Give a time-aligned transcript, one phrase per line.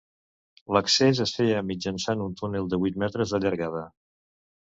[0.75, 3.87] L'accés es feia mitjançant un túnel de vuit metres d'allargada.